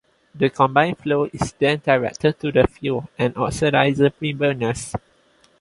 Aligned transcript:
This 0.33 0.51
combined 0.53 0.97
flow 0.97 1.25
is 1.31 1.53
then 1.59 1.79
directed 1.85 2.39
to 2.39 2.51
the 2.51 2.65
fuel 2.65 3.07
and 3.19 3.35
oxidizer 3.35 4.09
preburners. 4.19 4.95